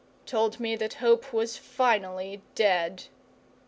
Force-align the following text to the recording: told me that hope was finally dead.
told 0.25 0.59
me 0.59 0.75
that 0.75 0.95
hope 0.95 1.31
was 1.31 1.57
finally 1.59 2.41
dead. 2.55 3.03